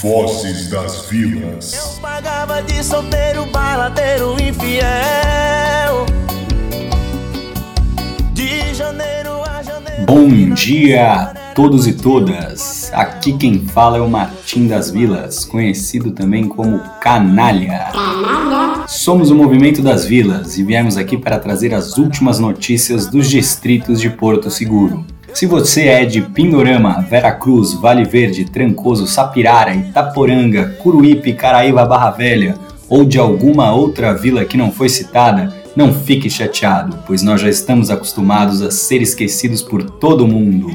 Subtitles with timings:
[0.00, 1.74] Vozes das Vilas.
[1.74, 6.06] Eu pagava de solteiro, baladeiro infiel.
[8.32, 10.06] De janeiro a janeiro.
[10.06, 12.92] Bom dia a todos e todas.
[12.94, 17.90] Aqui quem fala é o Martim das Vilas, conhecido também como Canalha.
[18.86, 24.00] Somos o Movimento das Vilas e viemos aqui para trazer as últimas notícias dos distritos
[24.00, 25.04] de Porto Seguro.
[25.38, 32.56] Se você é de Pindorama, Veracruz, Vale Verde, Trancoso, Sapirara, Itaporanga, Curuípe, Caraíba, Barra Velha
[32.88, 37.48] ou de alguma outra vila que não foi citada, não fique chateado, pois nós já
[37.48, 40.74] estamos acostumados a ser esquecidos por todo mundo.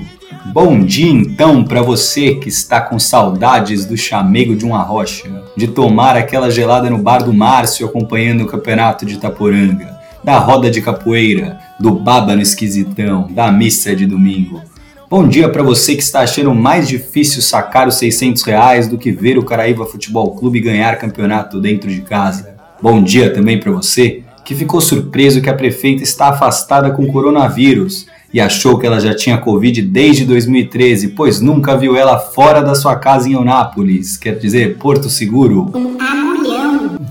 [0.53, 5.67] Bom dia então para você que está com saudades do chamego de uma rocha, de
[5.67, 9.92] tomar aquela gelada no bar do Márcio acompanhando o campeonato de Itaporanga,
[10.23, 14.61] da roda de capoeira, do baba no esquisitão, da missa de domingo.
[15.09, 19.11] Bom dia para você que está achando mais difícil sacar os 600 reais do que
[19.11, 22.55] ver o Caraíva Futebol Clube ganhar campeonato dentro de casa.
[22.81, 28.07] Bom dia também para você que ficou surpreso que a prefeita está afastada com coronavírus
[28.33, 32.73] e achou que ela já tinha Covid desde 2013, pois nunca viu ela fora da
[32.73, 35.71] sua casa em Eunápolis, quer dizer, Porto Seguro.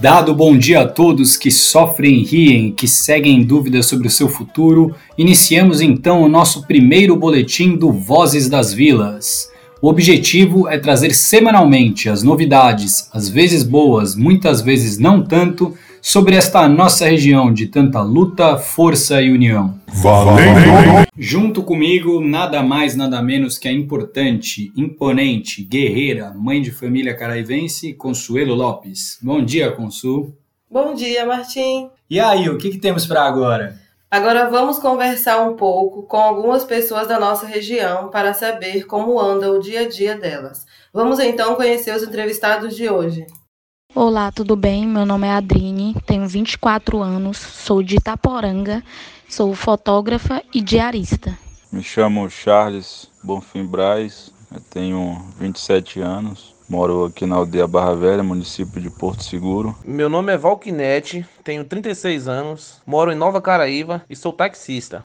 [0.02, 4.96] Dado bom dia a todos que sofrem riem, que seguem dúvidas sobre o seu futuro,
[5.16, 9.48] iniciamos então o nosso primeiro boletim do Vozes das Vilas.
[9.80, 16.34] O objetivo é trazer semanalmente as novidades, às vezes boas, muitas vezes não tanto, sobre
[16.34, 19.78] esta nossa região de tanta luta, força e união.
[19.86, 21.06] Valendo!
[21.16, 27.94] Junto comigo, nada mais, nada menos que a importante, imponente, guerreira, mãe de família caraivense,
[27.94, 29.16] Consuelo Lopes.
[29.22, 30.34] Bom dia, Consu.
[30.68, 31.88] Bom dia, Martim.
[32.10, 33.80] E aí, o que, que temos para agora?
[34.10, 39.50] Agora vamos conversar um pouco com algumas pessoas da nossa região para saber como anda
[39.50, 40.66] o dia a dia delas.
[40.92, 43.24] Vamos então conhecer os entrevistados de hoje.
[43.94, 44.86] Olá, tudo bem?
[44.86, 48.82] Meu nome é Adrine, tenho 24 anos, sou de Itaporanga,
[49.28, 51.38] sou fotógrafa e diarista.
[51.70, 58.22] Me chamo Charles Bonfim Braz, eu tenho 27 anos, moro aqui na aldeia Barra Velha,
[58.22, 59.76] município de Porto Seguro.
[59.84, 65.02] Meu nome é Valquinete, tenho 36 anos, moro em Nova Caraíva e sou taxista.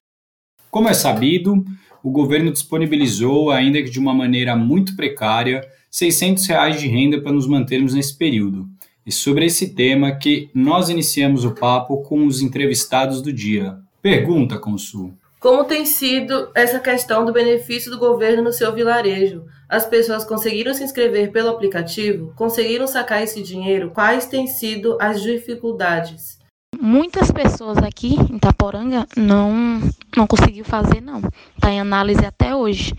[0.72, 1.62] Como é sabido,
[2.02, 5.62] o governo disponibilizou, ainda que de uma maneira muito precária,
[5.92, 8.77] 600 reais de renda para nos mantermos nesse período.
[9.08, 13.78] E sobre esse tema que nós iniciamos o papo com os entrevistados do dia.
[14.02, 15.14] Pergunta, Consul.
[15.40, 19.46] Como tem sido essa questão do benefício do governo no seu vilarejo?
[19.70, 22.34] As pessoas conseguiram se inscrever pelo aplicativo?
[22.36, 23.92] Conseguiram sacar esse dinheiro?
[23.92, 26.38] Quais têm sido as dificuldades?
[26.78, 29.80] Muitas pessoas aqui em Itaporanga não,
[30.18, 31.22] não conseguiu fazer, não.
[31.56, 32.94] Está em análise até hoje.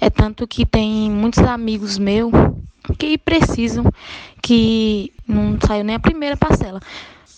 [0.00, 2.30] É tanto que tem muitos amigos meus
[2.96, 3.84] que precisam,
[4.42, 6.80] que não saiu nem a primeira parcela.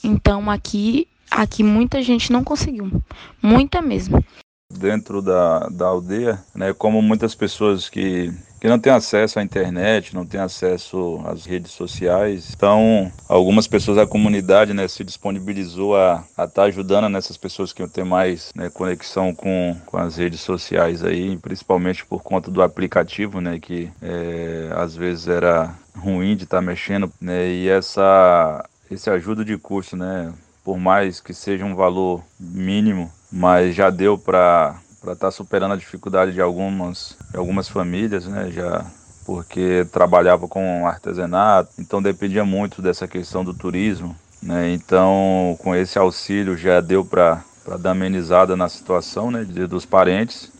[0.02, 3.02] Então aqui, aqui muita gente não conseguiu,
[3.42, 4.24] muita mesmo.
[4.72, 10.14] Dentro da, da aldeia, né, como muitas pessoas que, que não têm acesso à internet,
[10.14, 16.22] não têm acesso às redes sociais, então algumas pessoas da comunidade né, se disponibilizou a
[16.30, 21.02] estar tá ajudando nessas pessoas que têm mais né, conexão com, com as redes sociais
[21.02, 26.58] aí, principalmente por conta do aplicativo, né, que é, às vezes era ruim de estar
[26.58, 30.32] tá mexendo, né, e essa esse ajuda de custo, né,
[30.62, 35.72] por mais que seja um valor mínimo, mas já deu para para estar tá superando
[35.72, 38.84] a dificuldade de algumas de algumas famílias, né, já
[39.24, 44.72] porque trabalhava com artesanato, então dependia muito dessa questão do turismo, né?
[44.72, 49.84] Então, com esse auxílio já deu para para dar amenizada na situação, né, de, dos
[49.84, 50.50] parentes.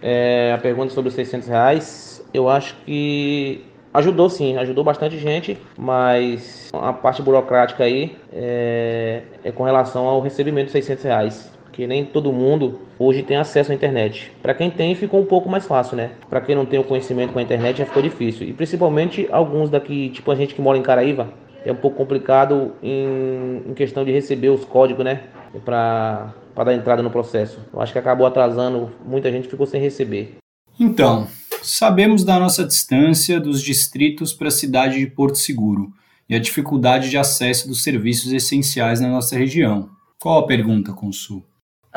[0.00, 5.58] É, a pergunta sobre os 600 reais, eu acho que ajudou sim, ajudou bastante gente,
[5.76, 11.86] mas a parte burocrática aí é, é com relação ao recebimento de 600 reais que
[11.86, 14.32] nem todo mundo hoje tem acesso à internet.
[14.42, 16.10] Para quem tem, ficou um pouco mais fácil, né?
[16.28, 18.48] Para quem não tem o conhecimento com a internet, já ficou difícil.
[18.48, 21.32] E principalmente alguns daqui, tipo a gente que mora em Caraíva,
[21.64, 25.22] é um pouco complicado em, em questão de receber os códigos, né?
[25.64, 27.60] Para dar entrada no processo.
[27.72, 30.34] Eu acho que acabou atrasando, muita gente ficou sem receber.
[30.80, 31.28] Então,
[31.62, 35.92] sabemos da nossa distância dos distritos para a cidade de Porto Seguro
[36.28, 39.88] e a dificuldade de acesso dos serviços essenciais na nossa região.
[40.18, 41.44] Qual a pergunta, Consul?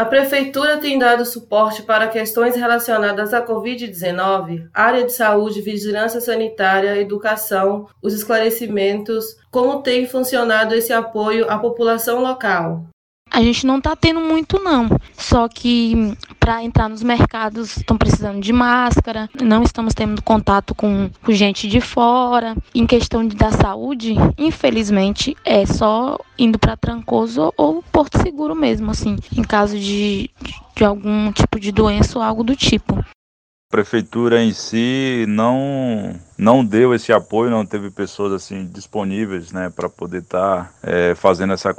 [0.01, 6.98] A Prefeitura tem dado suporte para questões relacionadas à Covid-19, área de saúde, vigilância sanitária,
[6.98, 12.83] educação, os esclarecimentos, como tem funcionado esse apoio à população local.
[13.31, 14.89] A gente não está tendo muito não.
[15.17, 21.09] Só que para entrar nos mercados estão precisando de máscara, não estamos tendo contato com,
[21.23, 22.55] com gente de fora.
[22.75, 28.91] Em questão de, da saúde, infelizmente é só indo para Trancoso ou Porto Seguro mesmo,
[28.91, 30.29] assim, em caso de,
[30.75, 32.99] de algum tipo de doença ou algo do tipo.
[32.99, 39.69] A prefeitura em si não não deu esse apoio, não teve pessoas assim disponíveis, né,
[39.69, 41.71] para poder estar tá, é, fazendo essa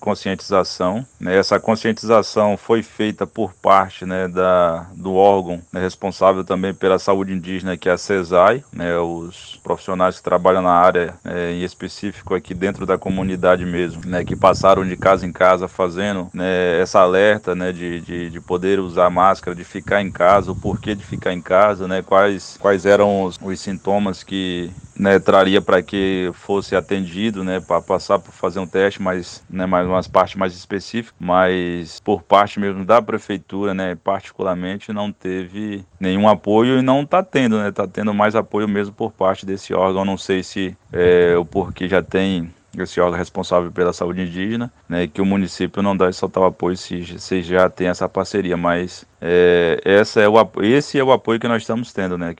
[0.00, 1.06] conscientização.
[1.20, 1.36] Né?
[1.36, 7.32] Essa conscientização foi feita por parte, né, da do órgão né, responsável também pela saúde
[7.32, 12.34] indígena, que é a CESAI, né, os profissionais que trabalham na área, é, em específico
[12.34, 16.98] aqui dentro da comunidade mesmo, né, que passaram de casa em casa fazendo né, essa
[16.98, 21.04] alerta, né, de, de, de poder usar máscara, de ficar em casa, o porquê de
[21.04, 25.82] ficar em casa, né, quais quais eram os, os sintomas sintomas que né, traria para
[25.82, 30.36] que fosse atendido, né, para passar por fazer um teste, mas né, mais umas partes
[30.36, 36.82] mais específicas, mas por parte mesmo da prefeitura, né, particularmente não teve nenhum apoio e
[36.82, 40.04] não está tendo, né, está tendo mais apoio mesmo por parte desse órgão.
[40.04, 45.06] Não sei se é, o porquê já tem esse órgão responsável pela saúde indígena, né,
[45.06, 49.04] que o município não dá esse total apoio se, se já tem essa parceria, mas
[49.20, 52.34] é, essa é o, esse é o apoio que nós estamos tendo, né,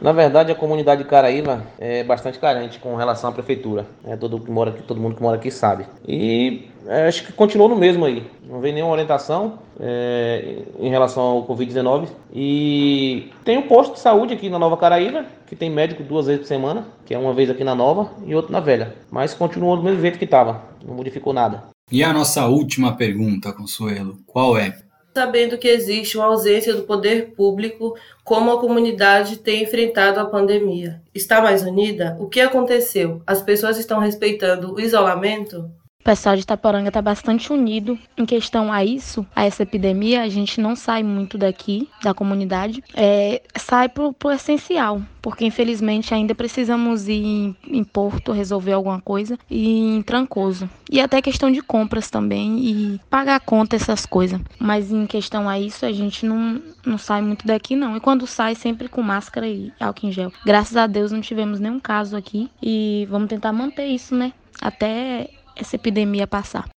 [0.00, 3.86] na verdade, a comunidade de Caraíva é bastante carente com relação à prefeitura.
[4.04, 5.86] É, todo, que mora aqui, todo mundo que mora aqui sabe.
[6.06, 8.24] E é, acho que continuou no mesmo aí.
[8.48, 12.08] Não vem nenhuma orientação é, em relação ao Covid-19.
[12.32, 16.42] E tem um posto de saúde aqui na Nova Caraíva, que tem médico duas vezes
[16.42, 18.94] por semana, que é uma vez aqui na Nova e outra na Velha.
[19.10, 20.62] Mas continuou do mesmo jeito que estava.
[20.84, 21.64] Não modificou nada.
[21.90, 24.76] E a nossa última pergunta, Consuelo, qual é?
[25.18, 31.02] Sabendo que existe uma ausência do poder público, como a comunidade tem enfrentado a pandemia.
[31.12, 32.16] Está mais unida?
[32.20, 33.20] O que aconteceu?
[33.26, 35.68] As pessoas estão respeitando o isolamento?
[36.08, 40.22] Pessoal de Itaporanga está bastante unido em questão a isso, a essa epidemia.
[40.22, 46.14] A gente não sai muito daqui, da comunidade, é, sai pro, pro essencial, porque infelizmente
[46.14, 50.66] ainda precisamos ir em, em, Porto resolver alguma coisa e em Trancoso.
[50.90, 54.40] E até questão de compras também e pagar conta, essas coisas.
[54.58, 57.94] Mas em questão a isso, a gente não, não sai muito daqui, não.
[57.94, 60.32] E quando sai, sempre com máscara e álcool em gel.
[60.42, 64.32] Graças a Deus não tivemos nenhum caso aqui e vamos tentar manter isso, né?
[64.60, 66.68] Até essa epidemia passar.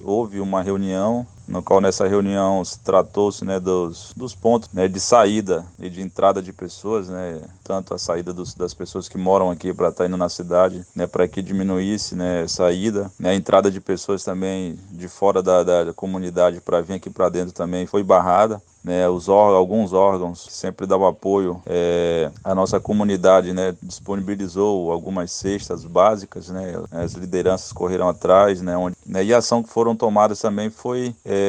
[0.00, 5.00] Houve uma reunião no qual nessa reunião se tratou-se né, dos, dos pontos né, de
[5.00, 9.50] saída e de entrada de pessoas, né, tanto a saída dos, das pessoas que moram
[9.50, 13.34] aqui para estar tá indo na cidade, né, para que diminuísse né, saída, né, a
[13.34, 17.86] entrada de pessoas também de fora da, da comunidade para vir aqui para dentro também
[17.86, 23.52] foi barrada né, os órgãos, alguns órgãos que sempre davam apoio é, à nossa comunidade,
[23.52, 29.38] né, disponibilizou algumas cestas básicas, né, as lideranças correram atrás, né, onde, né, e a
[29.38, 31.39] ação que foram tomadas também foi é,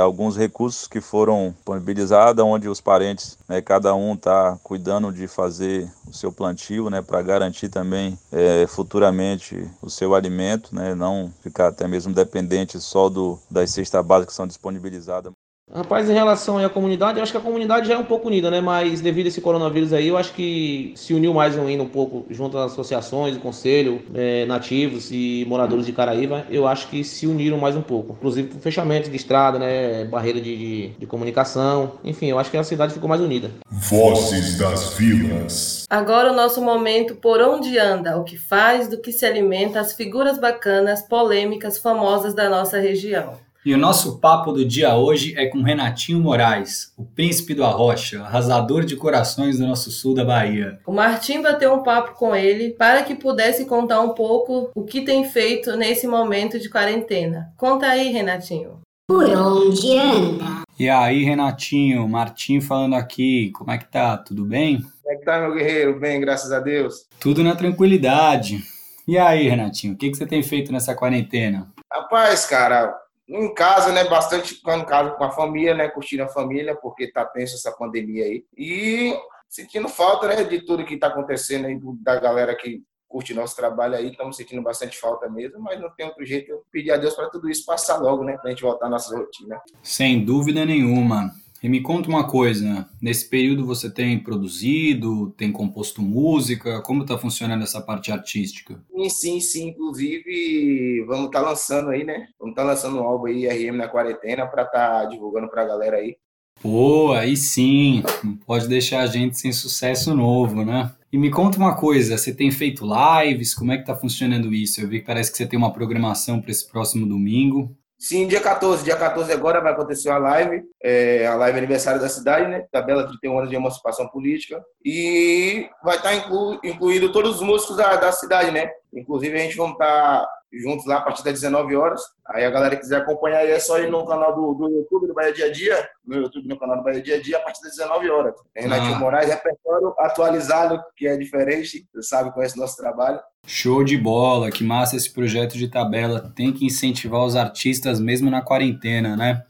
[0.00, 5.90] alguns recursos que foram disponibilizados, onde os parentes, né, cada um está cuidando de fazer
[6.06, 11.68] o seu plantio, né, para garantir também é, futuramente o seu alimento, né, não ficar
[11.68, 15.32] até mesmo dependente só do das cestas básicas que são disponibilizadas.
[15.72, 18.50] Rapaz, em relação à comunidade, eu acho que a comunidade já é um pouco unida,
[18.50, 18.60] né?
[18.60, 22.26] Mas devido a esse coronavírus aí, eu acho que se uniu mais ainda um pouco
[22.28, 27.26] junto às associações, o conselho, é, nativos e moradores de Caraíva, eu acho que se
[27.26, 28.14] uniram mais um pouco.
[28.18, 30.04] Inclusive por fechamento de estrada, né?
[30.06, 31.92] Barreira de, de, de comunicação.
[32.02, 33.50] Enfim, eu acho que a cidade ficou mais unida.
[33.70, 35.86] Vozes das Vilas.
[35.88, 39.92] Agora o nosso momento por onde anda, o que faz, do que se alimenta, as
[39.92, 43.49] figuras bacanas, polêmicas, famosas da nossa região.
[43.62, 48.22] E o nosso papo do dia hoje é com Renatinho Moraes, o príncipe do Arrocha,
[48.22, 50.80] arrasador de corações do nosso sul da Bahia.
[50.86, 55.02] O Martim bateu um papo com ele para que pudesse contar um pouco o que
[55.02, 57.52] tem feito nesse momento de quarentena.
[57.58, 58.80] Conta aí, Renatinho.
[59.06, 60.62] Por onde anda?
[60.78, 64.16] E aí, Renatinho, Martim falando aqui, como é que tá?
[64.16, 64.80] Tudo bem?
[64.80, 66.00] Como é que tá, meu guerreiro?
[66.00, 67.04] Bem, graças a Deus.
[67.20, 68.62] Tudo na tranquilidade.
[69.06, 71.70] E aí, Renatinho, o que, que você tem feito nessa quarentena?
[71.92, 72.96] Rapaz, cara,
[73.30, 74.04] em casa, né?
[74.04, 75.88] Bastante ficando em casa com a família, né?
[75.88, 78.44] Curtindo a família, porque tá tenso essa pandemia aí.
[78.56, 79.16] E
[79.48, 80.42] sentindo falta, né?
[80.42, 84.10] De tudo que tá acontecendo aí, da galera que curte nosso trabalho aí.
[84.10, 86.50] Estamos sentindo bastante falta mesmo, mas não tem outro jeito.
[86.50, 88.36] Eu pedir a Deus para tudo isso passar logo, né?
[88.36, 89.60] Pra gente voltar à nossa rotina.
[89.82, 91.30] Sem dúvida nenhuma.
[91.62, 97.18] E me conta uma coisa, nesse período você tem produzido, tem composto música, como está
[97.18, 98.82] funcionando essa parte artística?
[98.90, 99.68] Sim, sim, sim.
[99.68, 102.28] Inclusive, vamos estar tá lançando aí, né?
[102.38, 105.62] Vamos estar tá lançando um álbum aí, RM na quarentena, para estar tá divulgando para
[105.62, 106.16] a galera aí.
[106.62, 110.94] Pô, aí sim, não pode deixar a gente sem sucesso novo, né?
[111.12, 113.54] E me conta uma coisa, você tem feito lives?
[113.54, 114.80] Como é que tá funcionando isso?
[114.80, 117.76] Eu vi que parece que você tem uma programação para esse próximo domingo.
[118.00, 118.82] Sim, dia 14.
[118.82, 122.64] Dia 14 agora vai acontecer a live, é, a live aniversário da cidade, né?
[122.72, 124.64] Tabela 31 anos de emancipação política.
[124.82, 128.70] E vai estar inclu, incluído todos os músicos da, da cidade, né?
[128.94, 130.26] Inclusive a gente vai estar
[130.58, 132.00] juntos lá a partir das 19 horas.
[132.26, 135.06] Aí a galera que quiser acompanhar aí é só ir no canal do, do YouTube
[135.06, 137.40] do Bahia Dia a Dia, no YouTube no canal do Bahia Dia a Dia, a
[137.40, 138.34] partir das 19 horas.
[138.52, 138.98] Tem Renatinho ah.
[138.98, 143.20] Moraes, repertório atualizado, que é diferente, você sabe, conhece o nosso trabalho.
[143.46, 146.32] Show de bola, que massa esse projeto de tabela.
[146.34, 149.44] Tem que incentivar os artistas mesmo na quarentena, né?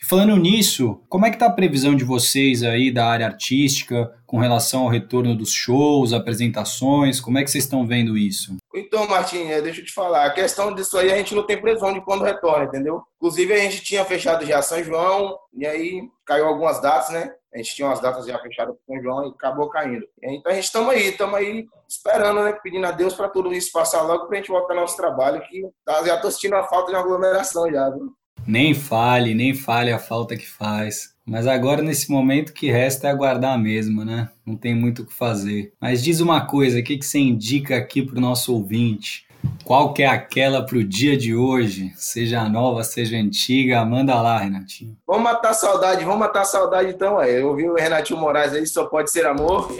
[0.00, 4.12] E falando nisso, como é que tá a previsão de vocês aí da área artística
[4.26, 7.18] com relação ao retorno dos shows, apresentações?
[7.18, 8.56] Como é que vocês estão vendo isso?
[8.76, 10.26] Então, Martim, é, deixa eu te falar.
[10.26, 13.02] A questão disso aí, a gente não tem previsão de quando retorna, entendeu?
[13.16, 17.32] Inclusive, a gente tinha fechado já São João, e aí caiu algumas datas, né?
[17.54, 20.06] A gente tinha umas datas já fechadas para São João e acabou caindo.
[20.22, 22.52] Então, a gente estamos aí, estamos aí esperando, né?
[22.62, 25.40] Pedindo a Deus para tudo isso passar logo para a gente voltar ao nosso trabalho,
[25.48, 28.12] que tá, já estou sentindo a falta de aglomeração já, viu?
[28.46, 31.15] Nem fale, nem fale a falta que faz.
[31.26, 34.28] Mas agora, nesse momento, que resta é aguardar mesmo, né?
[34.46, 35.72] Não tem muito o que fazer.
[35.80, 39.26] Mas diz uma coisa, o que, que você indica aqui para o nosso ouvinte?
[39.64, 41.92] Qual que é aquela para o dia de hoje?
[41.96, 44.96] Seja nova, seja antiga, manda lá, Renatinho.
[45.06, 47.18] Vamos matar a saudade, vamos matar a saudade então.
[47.18, 47.40] Aí.
[47.40, 49.76] Eu ouvi o Renatinho Moraes aí, só pode ser amor.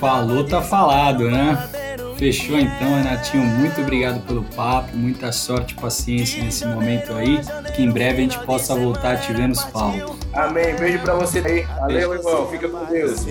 [0.00, 1.56] Falou, tá falado, né?
[2.16, 3.44] Fechou então, Renatinho.
[3.44, 7.40] Muito obrigado pelo papo, muita sorte e paciência nesse momento aí.
[7.74, 10.19] Que em breve a gente possa voltar a te ver nos palcos.
[10.32, 10.74] Amém.
[10.76, 11.62] Beijo pra você aí.
[11.62, 12.48] Valeu, irmão.
[12.48, 13.24] Fica com Deus.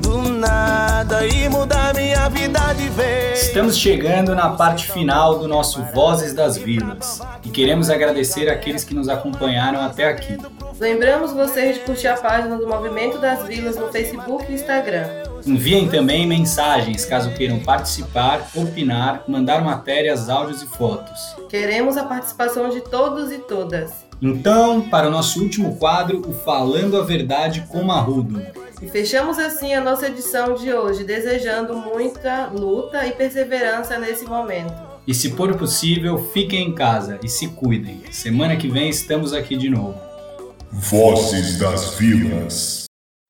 [0.00, 3.42] Do nada e mudar minha vida de vez.
[3.42, 8.94] Estamos chegando na parte final do nosso Vozes das Vilas e queremos agradecer aqueles que
[8.94, 10.38] nos acompanharam até aqui.
[10.80, 15.06] Lembramos vocês de curtir a página do Movimento das Vilas no Facebook e Instagram.
[15.46, 21.36] Enviem também mensagens caso queiram participar, opinar, mandar matérias, áudios e fotos.
[21.48, 24.11] Queremos a participação de todos e todas.
[24.22, 28.40] Então, para o nosso último quadro, o Falando a Verdade com Marrudo.
[28.80, 34.74] E fechamos assim a nossa edição de hoje, desejando muita luta e perseverança nesse momento.
[35.08, 38.00] E se for possível, fiquem em casa e se cuidem.
[38.12, 40.00] Semana que vem estamos aqui de novo.
[40.70, 42.81] Vozes das Vilas.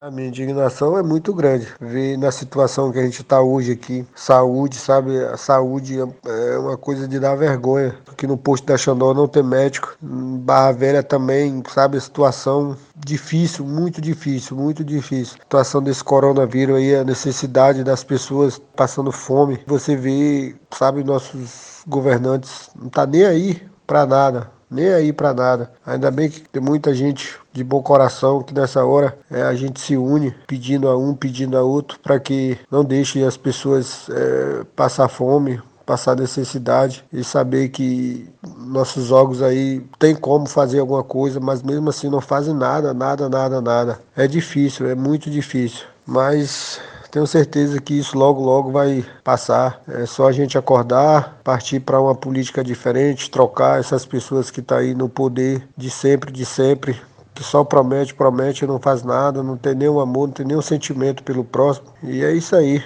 [0.02, 1.68] A minha indignação é muito grande.
[1.80, 5.16] Ver na situação que a gente está hoje aqui, saúde, sabe?
[5.26, 7.94] A saúde é uma coisa de dar vergonha.
[8.11, 9.97] Aqui no posto da Xandó não tem médico.
[10.02, 11.99] Em Barra Velha também, sabe?
[11.99, 15.37] A situação difícil, muito difícil, muito difícil.
[15.38, 19.61] A situação desse coronavírus aí, a necessidade das pessoas passando fome.
[19.68, 25.71] Você vê, sabe, nossos governantes não tá nem aí para nada nem aí para nada.
[25.85, 29.80] Ainda bem que tem muita gente de bom coração que nessa hora é, a gente
[29.80, 34.64] se une, pedindo a um, pedindo a outro, para que não deixe as pessoas é,
[34.75, 38.28] passar fome, passar necessidade e saber que
[38.59, 43.28] nossos órgãos aí tem como fazer alguma coisa, mas mesmo assim não fazem nada, nada,
[43.28, 43.99] nada, nada.
[44.16, 45.85] É difícil, é muito difícil.
[46.06, 46.80] Mas
[47.11, 49.82] tenho certeza que isso logo, logo vai passar.
[49.87, 54.78] É só a gente acordar, partir para uma política diferente, trocar essas pessoas que estão
[54.78, 56.99] tá aí no poder de sempre, de sempre,
[57.34, 60.62] que só promete, promete e não faz nada, não tem nenhum amor, não tem nenhum
[60.62, 61.86] sentimento pelo próximo.
[62.02, 62.82] E é isso aí.